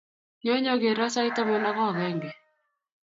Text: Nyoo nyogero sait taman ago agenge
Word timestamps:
Nyoo 0.43 0.59
nyogero 0.63 1.05
sait 1.13 1.33
taman 1.35 1.65
ago 1.69 1.83
agenge 1.89 2.29